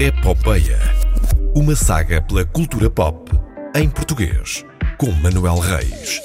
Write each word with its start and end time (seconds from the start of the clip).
Epopeia. 0.00 0.78
Uma 1.54 1.76
saga 1.76 2.22
pela 2.22 2.42
cultura 2.44 2.88
pop 2.88 3.30
em 3.76 3.88
português, 3.90 4.64
com 4.96 5.10
Manuel 5.12 5.58
Reis. 5.58 6.20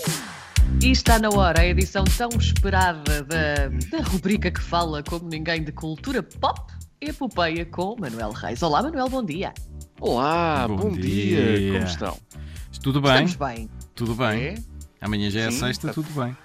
E 0.82 0.92
está 0.92 1.20
na 1.20 1.30
hora 1.30 1.60
a 1.60 1.66
edição 1.66 2.06
tão 2.06 2.30
esperada 2.40 3.22
da, 3.24 3.68
da 3.92 4.02
rubrica 4.04 4.50
que 4.50 4.62
fala 4.62 5.04
como 5.04 5.28
ninguém 5.28 5.62
de 5.62 5.74
cultura 5.74 6.24
pop, 6.24 6.72
Epopeia 7.02 7.66
com 7.66 7.98
Manuel 8.00 8.32
Reis. 8.32 8.64
Olá, 8.64 8.82
Manuel, 8.82 9.10
bom 9.10 9.24
dia. 9.24 9.54
Olá, 10.00 10.68
bom, 10.70 10.78
Bom 10.78 10.92
dia. 10.94 11.58
dia. 11.58 11.74
como 11.74 11.86
estão? 11.86 12.18
Tudo 12.82 13.02
bem? 13.02 13.26
Estamos 13.26 13.36
bem. 13.36 13.70
Tudo 13.94 14.16
bem. 14.16 14.42
É? 14.42 14.56
Amanhã 15.02 15.30
já 15.30 15.42
é 15.42 15.52
Sim, 15.52 15.60
sexta, 15.60 15.88
tá- 15.88 15.94
tudo 15.94 16.10
bem. 16.24 16.36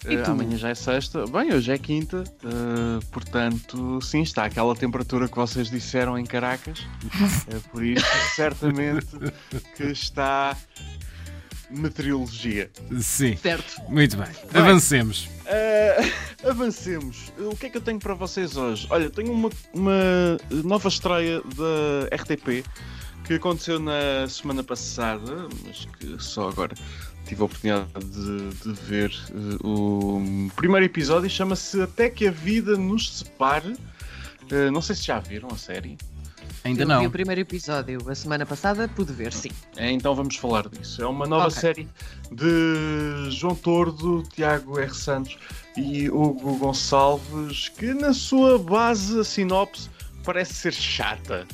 Tu? 0.00 0.30
amanhã 0.30 0.56
já 0.56 0.70
é 0.70 0.74
sexta. 0.74 1.26
Bem, 1.26 1.52
hoje 1.52 1.70
é 1.70 1.76
quinta, 1.76 2.24
eh, 2.42 3.04
portanto, 3.10 4.00
sim, 4.00 4.22
está 4.22 4.46
aquela 4.46 4.74
temperatura 4.74 5.28
que 5.28 5.36
vocês 5.36 5.70
disseram 5.70 6.18
em 6.18 6.24
Caracas. 6.24 6.86
Eh, 7.48 7.60
por 7.70 7.84
isso, 7.84 8.06
certamente 8.34 9.06
que 9.76 9.84
está 9.84 10.56
meteorologia. 11.68 12.70
Sim. 13.00 13.36
Certo. 13.36 13.82
Muito 13.88 14.16
bem. 14.16 14.26
Bem. 14.26 14.62
Avancemos. 14.62 15.28
Eh, 15.44 16.12
avancemos. 16.48 17.30
O 17.38 17.54
que 17.54 17.66
é 17.66 17.68
que 17.68 17.76
eu 17.76 17.82
tenho 17.82 17.98
para 17.98 18.14
vocês 18.14 18.56
hoje? 18.56 18.86
Olha, 18.88 19.10
tenho 19.10 19.32
uma, 19.32 19.50
uma 19.74 20.38
nova 20.64 20.88
estreia 20.88 21.42
da 21.42 22.16
RTP 22.16 22.64
que 23.24 23.34
aconteceu 23.34 23.78
na 23.78 24.26
semana 24.28 24.64
passada, 24.64 25.46
mas 25.64 25.84
que 25.98 26.20
só 26.20 26.48
agora 26.48 26.74
tive 27.30 27.42
a 27.42 27.44
oportunidade 27.44 27.86
de, 28.06 28.50
de 28.50 28.72
ver 28.82 29.10
eh, 29.30 29.58
o 29.64 30.50
primeiro 30.56 30.84
episódio. 30.84 31.30
Chama-se 31.30 31.80
Até 31.80 32.10
que 32.10 32.26
a 32.26 32.30
Vida 32.32 32.76
nos 32.76 33.18
Separe. 33.18 33.76
Eh, 34.50 34.70
não 34.70 34.82
sei 34.82 34.96
se 34.96 35.04
já 35.04 35.20
viram 35.20 35.48
a 35.52 35.56
série. 35.56 35.96
Ainda 36.64 36.82
Eu 36.82 36.88
não. 36.88 37.00
vi 37.00 37.06
o 37.06 37.10
primeiro 37.10 37.40
episódio 37.40 38.00
a 38.10 38.14
semana 38.14 38.44
passada, 38.44 38.86
pude 38.88 39.12
ver, 39.12 39.32
sim. 39.32 39.50
É, 39.76 39.90
então 39.92 40.14
vamos 40.14 40.36
falar 40.36 40.68
disso. 40.68 41.00
É 41.02 41.06
uma 41.06 41.24
nova 41.26 41.46
Ok. 41.46 41.58
série 41.60 41.88
de 42.32 43.30
João 43.30 43.54
Tordo, 43.54 44.22
Tiago 44.34 44.78
R. 44.78 44.92
Santos 44.92 45.38
e 45.76 46.10
Hugo 46.10 46.56
Gonçalves, 46.58 47.68
que 47.68 47.94
na 47.94 48.12
sua 48.12 48.58
base, 48.58 49.20
a 49.20 49.24
sinopse, 49.24 49.88
parece 50.24 50.52
ser 50.54 50.72
chata. 50.74 51.46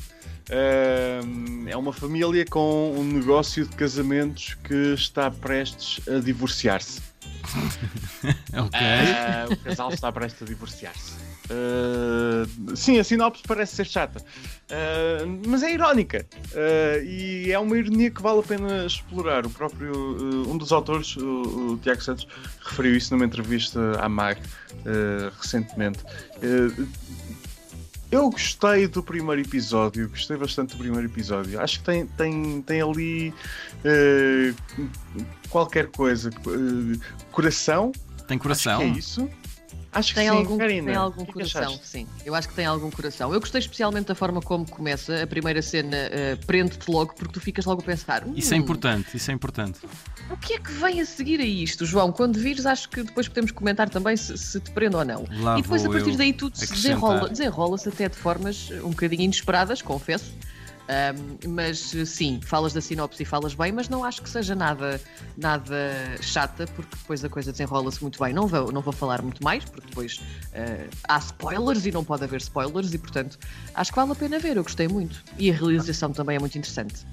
É 0.49 1.75
uma 1.75 1.91
família 1.91 2.45
com 2.45 2.93
um 2.97 3.03
negócio 3.03 3.65
de 3.65 3.75
casamentos 3.75 4.55
que 4.63 4.93
está 4.93 5.29
prestes 5.29 6.07
a 6.07 6.19
divorciar-se. 6.19 7.01
Ok. 8.53 8.79
Ah, 8.79 9.45
o 9.49 9.57
casal 9.57 9.89
está 9.91 10.11
prestes 10.11 10.41
a 10.41 10.45
divorciar-se. 10.45 11.13
Ah, 11.49 12.45
sim, 12.75 12.99
a 12.99 13.03
sinopse 13.03 13.43
parece 13.47 13.75
ser 13.75 13.85
chata, 13.85 14.23
Ah, 14.69 15.25
mas 15.45 15.63
é 15.63 15.73
irónica 15.73 16.25
e 17.03 17.51
é 17.51 17.59
uma 17.59 17.77
ironia 17.77 18.11
que 18.11 18.21
vale 18.21 18.39
a 18.39 18.43
pena 18.43 18.85
explorar. 18.85 19.45
O 19.45 19.49
próprio 19.49 19.93
um 20.49 20.57
dos 20.57 20.71
autores, 20.71 21.15
o, 21.17 21.73
o 21.73 21.77
Tiago 21.77 22.01
Santos, 22.01 22.27
referiu 22.63 22.95
isso 22.95 23.13
numa 23.13 23.25
entrevista 23.25 23.79
à 23.99 24.09
MAG 24.09 24.41
recentemente. 25.39 25.99
Eu 28.09 28.29
gostei 28.29 28.87
do 28.87 29.03
primeiro 29.03 29.41
episódio, 29.41 30.07
gostei 30.09 30.37
bastante 30.37 30.71
do 30.71 30.77
primeiro 30.77 31.05
episódio. 31.07 31.59
Acho 31.59 31.79
que 31.79 31.85
tem, 31.85 32.05
tem, 32.07 32.61
tem 32.61 32.81
ali 32.81 33.33
ah, 33.83 34.53
qualquer 35.49 35.87
coisa. 35.87 36.29
ah, 36.29 37.25
coração, 37.31 37.91
Tem 38.27 38.37
coração? 38.37 38.79
Acho 38.81 38.85
que 38.91 38.95
é 38.95 38.99
isso. 38.99 39.29
Acho 39.91 40.09
que 40.09 40.15
Tem 40.19 40.29
sim, 40.29 40.35
algum, 40.37 40.57
Karina. 40.57 40.87
tem 40.87 40.95
algum 40.95 41.15
que 41.15 41.21
é 41.23 41.25
que 41.25 41.33
coração, 41.33 41.61
achaste? 41.63 41.87
sim. 41.87 42.07
Eu 42.25 42.35
acho 42.35 42.47
que 42.49 42.53
tem 42.53 42.65
algum 42.65 42.91
coração. 42.91 43.33
Eu 43.33 43.39
gostei 43.39 43.59
especialmente 43.59 44.07
da 44.07 44.15
forma 44.15 44.41
como 44.41 44.69
começa. 44.69 45.23
A 45.23 45.27
primeira 45.27 45.61
cena 45.61 45.95
eh, 45.95 46.37
prende-te 46.45 46.89
logo, 46.91 47.13
porque 47.15 47.33
tu 47.33 47.39
ficas 47.41 47.65
logo 47.65 47.81
a 47.81 47.85
pensar. 47.85 48.23
Isso 48.35 48.53
é 48.53 48.57
"Hum, 48.57 48.61
importante, 48.61 49.17
isso 49.17 49.31
é 49.31 49.33
importante. 49.33 49.79
O 50.29 50.35
que 50.35 50.53
é 50.53 50.59
que 50.59 50.71
vem 50.71 50.99
a 50.99 51.05
seguir 51.05 51.39
a 51.39 51.45
isto, 51.45 51.85
João? 51.85 52.11
Quando 52.11 52.37
vires, 52.37 52.65
acho 52.65 52.89
que 52.89 53.03
depois 53.03 53.27
podemos 53.27 53.51
comentar 53.51 53.89
também 53.89 54.17
se, 54.17 54.37
se 54.37 54.59
te 54.59 54.71
prende 54.71 54.95
ou 54.95 55.05
não. 55.05 55.25
Lá 55.39 55.57
e 55.57 55.61
depois, 55.61 55.85
a 55.85 55.89
partir 55.89 56.17
daí, 56.17 56.33
tudo 56.33 56.57
se 56.57 56.71
desenrola, 56.73 57.29
desenrola-se 57.29 57.87
até 57.87 58.09
de 58.09 58.17
formas 58.17 58.69
um 58.83 58.89
bocadinho 58.89 59.23
inesperadas, 59.23 59.81
confesso. 59.81 60.33
Ahm, 60.89 61.37
mas 61.49 61.93
sim, 62.05 62.39
falas 62.41 62.71
da 62.71 62.79
sinopse 62.79 63.21
e 63.21 63.25
falas 63.25 63.53
bem, 63.53 63.73
mas 63.73 63.89
não 63.89 64.05
acho 64.05 64.21
que 64.21 64.29
seja 64.29 64.55
nada, 64.55 65.01
nada 65.37 65.75
chata, 66.21 66.65
porque 66.67 66.95
depois 66.95 67.23
a 67.25 67.29
coisa 67.29 67.51
desenrola-se 67.51 68.01
muito 68.01 68.23
bem. 68.23 68.33
Não 68.33 68.47
vou, 68.47 68.71
não 68.71 68.81
vou 68.81 68.93
falar 68.93 69.21
muito 69.21 69.43
mais, 69.43 69.65
porque 69.65 69.87
depois 69.87 70.21
ah, 70.53 70.87
há 71.09 71.17
spoilers 71.17 71.85
e 71.85 71.91
não 71.91 72.03
pode 72.05 72.23
haver 72.23 72.39
spoilers, 72.39 72.93
e 72.93 72.97
portanto 72.97 73.37
acho 73.75 73.91
que 73.91 73.95
vale 73.97 74.11
a 74.11 74.15
pena 74.15 74.39
ver. 74.39 74.55
Eu 74.55 74.63
gostei 74.63 74.87
muito. 74.87 75.23
E 75.37 75.51
a 75.51 75.53
realização 75.53 76.11
também 76.11 76.37
é 76.37 76.39
muito 76.39 76.57
interessante. 76.57 77.05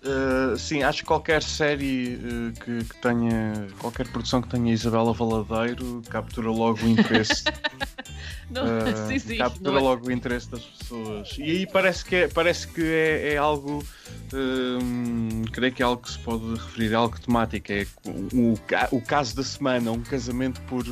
Uh, 0.00 0.56
sim, 0.56 0.84
acho 0.84 1.00
que 1.00 1.06
qualquer 1.06 1.42
série 1.42 2.14
uh, 2.16 2.52
que, 2.60 2.84
que 2.84 2.96
tenha, 3.02 3.66
qualquer 3.80 4.06
produção 4.06 4.40
que 4.40 4.48
tenha 4.48 4.72
Isabela 4.72 5.12
Valadeiro 5.12 6.02
captura 6.08 6.50
logo 6.50 6.84
o 6.84 6.88
interesse. 6.88 7.42
Não, 8.48 8.62
uh, 8.64 9.08
sim, 9.08 9.18
sim, 9.18 9.36
captura 9.36 9.72
não 9.72 9.78
é- 9.78 9.82
logo 9.82 10.08
o 10.08 10.12
interesse 10.12 10.50
das 10.50 10.62
pessoas. 10.62 11.36
E 11.36 11.42
aí 11.42 11.66
parece 11.66 12.04
que 12.04 12.16
é, 12.16 12.28
parece 12.28 12.66
que 12.68 12.80
é, 12.82 13.34
é 13.34 13.36
algo, 13.36 13.84
um, 14.32 15.42
creio 15.52 15.72
que 15.72 15.82
é 15.82 15.84
algo 15.84 16.00
que 16.00 16.12
se 16.12 16.18
pode 16.20 16.54
referir, 16.54 16.92
é 16.92 16.94
algo 16.94 17.20
temático. 17.20 17.70
É 17.70 17.86
o, 18.06 18.54
o, 18.54 18.96
o 18.96 19.02
caso 19.02 19.36
da 19.36 19.42
semana, 19.42 19.92
um 19.92 20.00
casamento 20.00 20.62
por, 20.62 20.82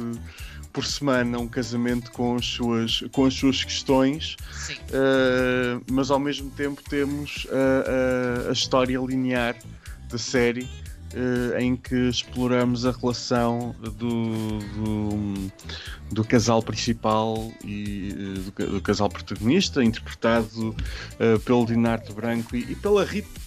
por 0.77 0.85
semana, 0.85 1.39
um 1.39 1.49
casamento 1.49 2.13
com 2.13 2.37
as 2.37 2.45
suas, 2.45 3.03
com 3.11 3.25
as 3.25 3.33
suas 3.33 3.65
questões. 3.65 4.37
Uh, 4.91 5.83
mas 5.91 6.11
ao 6.11 6.19
mesmo 6.19 6.51
tempo 6.51 6.83
temos 6.87 7.47
a, 7.51 8.47
a- 8.47 8.51
a 8.51 8.53
história 8.53 8.99
linear 8.99 9.57
da 10.11 10.19
série 10.19 10.65
uh, 11.15 11.59
em 11.59 11.75
que 11.77 11.95
exploramos 12.11 12.85
a 12.85 12.91
relação 12.93 13.75
do, 13.81 14.59
do, 14.59 15.51
do 16.13 16.25
casal 16.25 16.63
principal 16.63 17.51
e 17.65 18.13
uh, 18.13 18.51
do, 18.51 18.73
do 18.73 18.81
casal 18.83 19.09
protagonista, 19.09 19.83
interpretado 19.83 20.77
uh, 20.77 21.41
pelo 21.41 21.65
Dinardo 21.65 22.13
Branco 22.13 22.55
e, 22.55 22.73
e 22.73 22.75
pela 22.77 23.03
Rita 23.03 23.46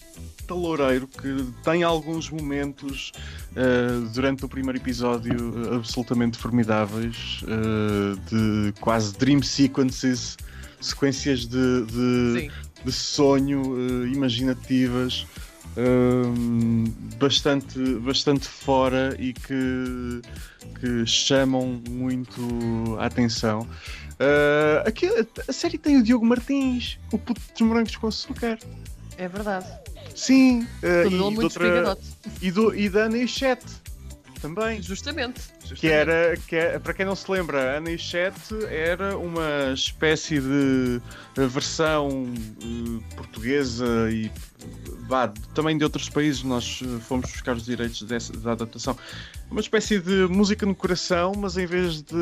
Loureiro, 0.53 1.07
que 1.07 1.45
tem 1.63 1.83
alguns 1.83 2.29
momentos 2.29 3.11
uh, 3.51 4.09
durante 4.13 4.45
o 4.45 4.49
primeiro 4.49 4.77
episódio 4.77 5.35
uh, 5.53 5.75
absolutamente 5.75 6.37
formidáveis, 6.37 7.41
uh, 7.43 8.15
de 8.29 8.73
quase 8.79 9.17
dream 9.17 9.41
sequences, 9.41 10.37
sequências 10.79 11.45
de, 11.45 11.85
de, 11.85 12.51
de 12.83 12.91
sonho 12.91 13.75
eh, 13.77 14.07
imaginativas 14.07 15.27
bastante, 17.17 17.79
bastante 17.99 18.45
fora 18.47 19.15
e 19.19 19.33
que, 19.33 20.21
que 20.79 21.05
chamam 21.05 21.81
muito 21.87 22.97
a 22.97 23.05
atenção. 23.05 23.67
Ah, 24.19 24.83
aqui, 24.85 25.07
a 25.47 25.53
série 25.53 25.77
tem 25.77 25.97
o 25.97 26.03
Diogo 26.03 26.25
Martins, 26.25 26.99
o 27.11 27.17
puto 27.17 27.41
dos 27.51 27.61
morangos 27.61 27.95
com 27.95 28.07
açúcar. 28.07 28.59
É 29.19 29.27
verdade. 29.27 29.67
Sim, 30.15 30.65
Tudo 31.03 31.07
e, 31.07 31.09
de 31.09 31.17
muito 31.17 31.43
outra, 31.43 31.97
e, 32.41 32.51
do, 32.51 32.73
e 32.73 32.89
da 32.89 33.03
Ana 33.03 33.17
e 33.17 33.27
Chet 33.27 33.61
também. 34.41 34.81
Justamente. 34.81 35.41
Que 35.75 35.87
era, 35.87 36.35
que 36.47 36.55
é, 36.55 36.79
para 36.79 36.93
quem 36.93 37.05
não 37.05 37.15
se 37.15 37.29
lembra, 37.29 37.77
Ana 37.77 37.91
e 37.91 37.99
Sete 37.99 38.55
era 38.69 39.17
uma 39.17 39.71
espécie 39.73 40.39
de 40.39 41.01
eh, 41.37 41.47
versão 41.47 42.31
eh, 42.61 43.15
portuguesa 43.15 44.09
e 44.09 44.31
vá, 45.07 45.31
também 45.53 45.77
de 45.77 45.83
outros 45.83 46.09
países. 46.09 46.41
Nós 46.43 46.81
fomos 47.01 47.29
buscar 47.29 47.55
os 47.55 47.65
direitos 47.65 48.01
dessa, 48.03 48.33
da 48.33 48.53
adaptação. 48.53 48.97
Uma 49.51 49.61
espécie 49.61 49.99
de 49.99 50.27
música 50.27 50.65
no 50.65 50.73
coração, 50.73 51.33
mas 51.35 51.57
em 51.57 51.65
vez 51.65 52.01
de 52.01 52.15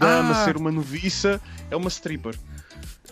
Ana 0.00 0.30
Ah! 0.30 0.44
ser 0.44 0.56
uma 0.56 0.70
noviça, 0.70 1.40
é 1.70 1.76
uma 1.76 1.88
stripper. 1.88 2.34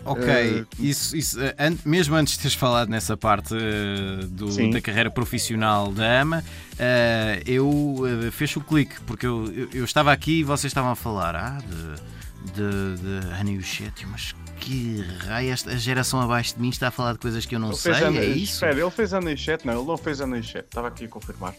Ok, 0.05 0.23
Eh, 0.29 0.63
isso, 0.79 1.17
isso, 1.17 1.41
eh, 1.41 1.55
an- 1.57 1.77
mesmo 1.83 2.15
antes 2.15 2.33
de 2.33 2.39
teres 2.39 2.53
falado 2.55 2.87
nessa 2.89 3.17
parte 3.17 3.55
eh, 3.55 4.25
do- 4.27 4.71
da 4.71 4.79
carreira 4.79 5.09
profissional 5.09 5.91
da 5.91 6.21
AMA, 6.21 6.43
eh, 6.77 7.41
eu 7.45 8.01
fez 8.31 8.55
o 8.55 8.61
clique, 8.61 8.95
porque 9.07 9.25
eu, 9.25 9.51
eu, 9.53 9.69
eu 9.73 9.83
estava 9.85 10.11
aqui 10.11 10.39
e 10.39 10.43
vocês 10.43 10.69
estavam 10.71 10.91
a 10.91 10.95
falar 10.95 11.35
ah, 11.35 11.57
de, 11.59 12.51
de, 12.53 12.97
de 13.01 13.27
Ana 13.39 13.51
e 13.51 13.57
o 13.57 13.63
Chet, 13.63 14.05
mas 14.07 14.35
que 14.59 15.03
raio, 15.27 15.51
esta 15.51 15.71
a 15.71 15.75
geração 15.77 16.19
abaixo 16.21 16.55
de 16.55 16.61
mim 16.61 16.69
está 16.69 16.87
a 16.89 16.91
falar 16.91 17.13
de 17.13 17.19
coisas 17.19 17.45
que 17.45 17.55
eu 17.55 17.59
não 17.59 17.69
Ele 17.69 17.77
sei, 17.77 17.93
é 17.93 18.25
isso? 18.25 18.53
Espera, 18.53 18.79
ele 18.79 18.91
fez 18.91 19.13
Ana 19.13 19.31
e 19.31 19.37
Sete? 19.37 19.65
Não, 19.65 19.73
ele 19.77 19.85
não 19.87 19.97
fez 19.97 20.21
Ana 20.21 20.37
e 20.37 20.43
Sete. 20.43 20.65
Estava 20.65 20.87
aqui 20.89 21.05
a 21.05 21.07
confirmar. 21.07 21.53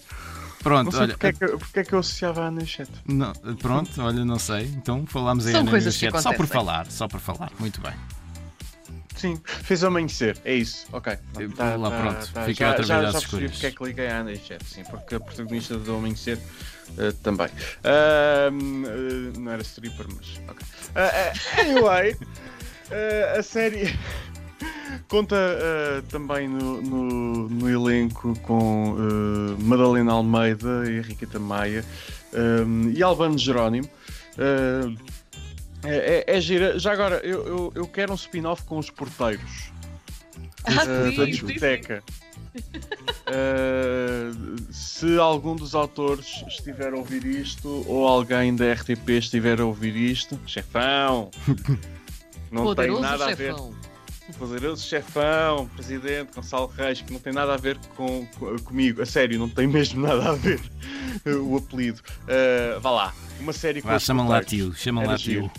Pronto, 0.62 0.84
Não 0.86 0.92
sei 0.92 1.00
olha, 1.02 1.08
porque, 1.12 1.26
é 1.26 1.32
que, 1.32 1.46
porque 1.58 1.80
é 1.80 1.84
que 1.84 1.92
eu 1.94 1.98
associava 2.00 2.42
a 2.42 2.46
Ana 2.48 2.62
e 2.62 2.66
Sete. 2.66 2.90
não, 3.06 3.32
pronto, 3.62 4.00
olha, 4.02 4.24
não 4.24 4.38
sei, 4.38 4.64
então 4.76 5.06
falámos 5.06 5.46
aí 5.46 5.52
São 5.52 5.60
Ana 5.60 5.70
e 5.70 5.72
coisas 5.72 5.94
que 5.96 6.00
Chet, 6.00 6.20
só 6.20 6.32
por 6.32 6.46
falar, 6.46 6.90
só 6.90 7.06
por 7.08 7.20
falar, 7.20 7.50
muito 7.58 7.80
bem. 7.80 7.92
Sim, 9.16 9.40
fez 9.44 9.82
amanhecer, 9.82 10.36
é 10.44 10.54
isso, 10.54 10.86
ok. 10.92 11.16
Eu- 11.38 11.50
lá, 11.78 11.90
pronto, 11.90 12.26
fiquei 12.46 12.54
já, 12.54 12.68
outra 12.70 12.84
já, 12.84 12.94
vez 12.96 13.06
às 13.08 13.12
já 13.14 13.18
escolhas. 13.18 13.50
porque 13.52 13.66
é 13.66 13.70
que 13.72 13.84
liguei 13.84 14.08
a 14.08 14.18
Ana 14.18 14.32
e 14.32 14.36
Chet, 14.38 14.64
sim, 14.64 14.84
porque 14.84 15.14
a 15.16 15.20
protagonista 15.20 15.76
do 15.78 15.94
amanhecer 15.96 16.38
eh, 16.98 17.12
também. 17.22 17.48
Ahm, 17.84 18.84
eh, 18.86 19.38
não 19.38 19.52
era 19.52 19.62
stripper, 19.62 20.06
mas 20.16 20.40
ok. 20.48 20.64
Ah, 20.94 21.10
ah, 21.32 21.32
anyway, 21.60 22.16
eh, 22.90 23.34
a 23.38 23.42
série. 23.42 23.92
Conta 25.08 25.36
uh, 25.36 26.02
também 26.08 26.48
no, 26.48 26.82
no, 26.82 27.48
no, 27.48 27.68
elenco 27.68 28.38
com 28.40 28.92
uh, 28.92 29.62
Madalena 29.62 30.12
Almeida 30.12 30.84
e 30.90 30.98
Henriqueta 30.98 31.38
Maia 31.38 31.84
um, 32.32 32.90
e 32.90 33.02
Albano 33.02 33.38
Jerónimo. 33.38 33.88
Uh, 34.34 34.96
é, 35.84 36.24
é, 36.26 36.36
é, 36.36 36.40
gira. 36.40 36.78
Já 36.78 36.92
agora, 36.92 37.16
eu, 37.24 37.46
eu, 37.46 37.72
eu 37.74 37.86
quero 37.86 38.12
um 38.12 38.16
spin-off 38.16 38.64
com 38.64 38.78
os 38.78 38.90
porteiros 38.90 39.70
ah, 40.64 41.10
sim, 41.10 41.16
da 41.16 41.24
discoteca. 41.24 42.02
Uh, 43.28 44.56
se 44.72 45.18
algum 45.18 45.54
dos 45.54 45.74
autores 45.74 46.44
estiver 46.48 46.92
a 46.92 46.96
ouvir 46.96 47.24
isto 47.24 47.84
ou 47.86 48.06
alguém 48.06 48.54
da 48.54 48.72
RTP 48.72 49.10
estiver 49.10 49.60
a 49.60 49.64
ouvir 49.64 49.94
isto, 49.94 50.38
chefão, 50.46 51.30
não 52.50 52.64
Poderoso 52.64 53.00
tem 53.00 53.10
nada 53.10 53.28
chefão. 53.28 53.54
a 53.56 53.70
ver 53.70 53.87
poderoso 54.32 54.86
chefão, 54.86 55.66
presidente 55.68 56.34
Gonçalo 56.34 56.66
Reis, 56.66 57.00
que 57.00 57.12
não 57.12 57.20
tem 57.20 57.32
nada 57.32 57.54
a 57.54 57.56
ver 57.56 57.78
com, 57.96 58.26
com 58.38 58.58
comigo, 58.60 59.02
a 59.02 59.06
sério, 59.06 59.38
não 59.38 59.48
tem 59.48 59.66
mesmo 59.66 60.00
nada 60.00 60.30
a 60.30 60.34
ver 60.34 60.60
o 61.42 61.56
apelido. 61.56 62.00
Uh, 62.22 62.80
vá 62.80 62.90
lá, 62.90 63.14
uma 63.40 63.52
série 63.52 63.82
com. 63.82 63.98
Chama 63.98 64.28
lá 64.28 64.42
tio, 64.42 64.74
chama 64.74 65.04
lá 65.04 65.16
tio. 65.16 65.50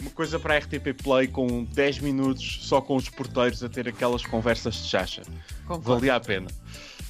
Uma 0.00 0.10
coisa 0.10 0.38
para 0.38 0.54
a 0.54 0.58
RTP 0.58 1.00
Play 1.00 1.28
com 1.28 1.64
10 1.64 2.00
minutos 2.00 2.60
só 2.62 2.80
com 2.80 2.96
os 2.96 3.08
porteiros 3.08 3.62
a 3.62 3.68
ter 3.68 3.88
aquelas 3.88 4.26
conversas 4.26 4.74
de 4.74 4.88
chacha. 4.88 5.22
Concordo. 5.66 5.82
Valia 5.82 6.16
a 6.16 6.20
pena. 6.20 6.48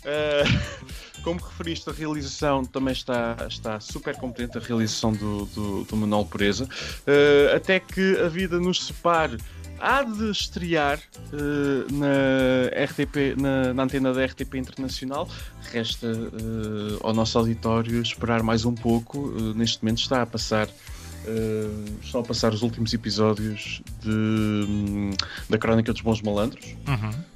Uh, 0.02 0.82
como 1.24 1.40
referiste, 1.40 1.88
a 1.88 1.92
realização 1.92 2.64
também 2.64 2.92
está, 2.92 3.36
está 3.48 3.80
super 3.80 4.14
competente, 4.16 4.58
a 4.58 4.60
realização 4.60 5.12
do, 5.12 5.46
do, 5.46 5.84
do 5.84 5.96
Manuel 5.96 6.26
Pureza. 6.26 6.64
Uh, 6.64 7.56
até 7.56 7.80
que 7.80 8.18
a 8.18 8.28
vida 8.28 8.58
nos 8.58 8.84
separe 8.84 9.38
há 9.82 10.04
de 10.04 10.30
estrear 10.30 11.00
uh, 11.32 11.92
na 11.92 12.84
RTP, 12.84 13.36
na, 13.36 13.74
na, 13.74 13.82
antena 13.82 14.12
da 14.12 14.24
RTP 14.24 14.54
Internacional. 14.54 15.28
Resta 15.72 16.06
uh, 16.06 16.98
ao 17.02 17.12
nosso 17.12 17.36
auditório 17.36 18.00
esperar 18.00 18.42
mais 18.42 18.64
um 18.64 18.74
pouco. 18.74 19.18
Uh, 19.18 19.52
neste 19.54 19.82
momento 19.82 19.98
está 19.98 20.22
a 20.22 20.26
passar. 20.26 20.68
estão 22.02 22.20
a 22.20 22.24
passar 22.24 22.52
os 22.54 22.62
últimos 22.62 22.94
episódios 22.94 23.82
de, 24.00 24.10
um, 24.10 25.10
da 25.50 25.58
Crónica 25.58 25.92
dos 25.92 26.02
Bons 26.02 26.22
Malandros. 26.22 26.76
Uhum 26.86 27.31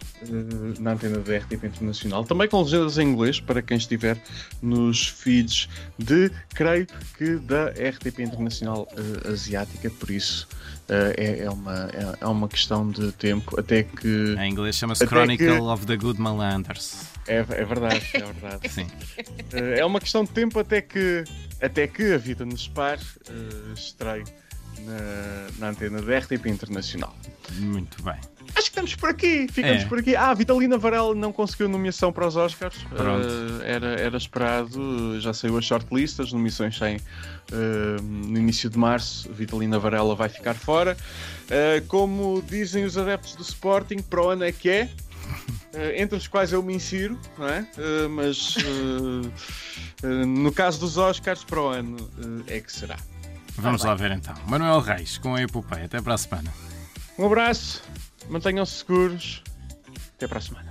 na 0.81 0.93
antena 0.93 1.19
da 1.19 1.37
RTP 1.37 1.65
Internacional, 1.65 2.25
também 2.25 2.49
com 2.49 2.63
legendas 2.63 2.99
em 2.99 3.09
inglês 3.09 3.41
para 3.41 3.61
quem 3.61 3.77
estiver 3.77 4.21
nos 4.63 5.09
feeds 5.09 5.69
de, 5.99 6.31
creio 6.55 6.87
que 7.17 7.37
da 7.37 7.67
RTP 7.71 8.21
Internacional 8.21 8.89
uh, 8.93 9.33
Asiática, 9.33 9.91
por 9.91 10.11
isso 10.11 10.49
uh, 10.89 11.15
é, 11.17 11.41
é, 11.41 11.51
uma, 11.51 11.91
é, 11.93 12.25
é, 12.25 12.27
uma 12.27 12.49
questão 12.49 12.91
de 12.91 13.13
tempo 13.13 13.59
até 13.59 13.83
que. 13.83 14.35
Em 14.39 14.51
inglês 14.51 14.77
chama-se 14.77 15.07
Chronicle 15.07 15.47
que... 15.47 15.61
of 15.61 15.87
the 15.87 15.97
Good 15.97 16.21
Malanders. 16.21 17.07
É, 17.27 17.39
é 17.39 17.43
verdade, 17.43 18.03
é 18.15 18.19
verdade. 18.21 18.69
Sim. 18.71 18.85
Uh, 18.85 19.75
é 19.77 19.85
uma 19.85 20.01
questão 20.01 20.25
de 20.25 20.31
tempo 20.31 20.59
até 20.59 20.81
que, 20.81 21.25
até 21.61 21.87
que 21.87 22.15
a 22.15 22.19
vida 22.19 22.45
nos 22.45 22.69
pare, 22.69 23.03
uh, 23.29 23.73
estreie 23.75 24.25
na, 24.81 25.49
na 25.59 25.69
antena 25.71 26.01
da 26.01 26.19
RTP 26.19 26.47
Internacional. 26.47 27.15
Muito 27.59 28.03
bem. 28.03 28.19
Estamos 28.77 28.95
por 28.95 29.09
aqui, 29.09 29.49
ficamos 29.51 29.85
é. 29.85 29.87
por 29.87 29.99
aqui. 30.01 30.15
Ah, 30.15 30.35
Vitalina 30.35 30.77
Varela 30.77 31.15
não 31.15 31.33
conseguiu 31.33 31.67
nomeação 31.67 32.13
para 32.13 32.27
os 32.27 32.37
Oscars. 32.37 32.77
Uh, 32.83 33.63
era, 33.65 33.99
era 33.99 34.19
esperado, 34.19 35.19
já 35.19 35.33
saiu 35.33 35.57
a 35.57 35.63
shortlist, 35.63 36.21
as 36.21 36.31
nomeações 36.31 36.77
saem 36.77 36.99
uh, 36.99 38.03
no 38.03 38.37
início 38.39 38.69
de 38.69 38.79
março. 38.79 39.33
Vitalina 39.33 39.79
Varela 39.79 40.15
vai 40.15 40.29
ficar 40.29 40.53
fora. 40.53 40.95
Uh, 41.45 41.87
como 41.87 42.43
dizem 42.43 42.85
os 42.85 42.99
adeptos 42.99 43.35
do 43.35 43.43
Sporting, 43.43 44.03
para 44.03 44.21
o 44.21 44.29
ano 44.29 44.45
é 44.45 44.53
que 44.53 44.69
é. 44.69 44.91
entre 45.97 46.19
os 46.19 46.29
quais 46.29 46.53
eu 46.53 46.63
me 46.63 46.75
insiro, 46.75 47.19
não 47.39 47.49
é? 47.49 47.67
mas 48.11 48.57
no 50.03 50.53
caso 50.53 50.81
dos 50.81 50.99
Oscars, 50.99 51.43
para 51.45 51.61
o 51.63 51.69
ano 51.69 51.97
é 52.47 52.61
que 52.61 52.71
será. 52.71 52.99
Vamos 53.57 53.87
ah, 53.87 53.89
lá 53.89 53.95
ver 53.95 54.11
então. 54.11 54.35
Manuel 54.47 54.81
Reis, 54.81 55.17
com 55.17 55.35
a 55.35 55.41
Epopeia. 55.41 55.87
Até 55.87 55.99
para 56.03 56.13
a 56.13 56.19
semana. 56.19 56.53
Um 57.19 57.25
abraço, 57.25 57.83
mantenham-se 58.29 58.75
seguros. 58.75 59.43
Até 60.17 60.27
para 60.27 60.39
a 60.39 60.43
semana. 60.43 60.66